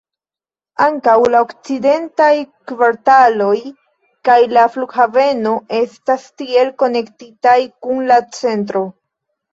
Ankaŭ 0.85 1.13
la 1.33 1.41
okcidentaj 1.45 2.29
kvartaloj 2.71 3.53
kaj 4.29 4.39
la 4.57 4.63
flughaveno 4.77 5.53
estas 5.83 6.27
tiel 6.43 6.73
konektitaj 6.83 7.59
kun 7.87 8.05
la 8.15 8.19
centro. 8.41 8.83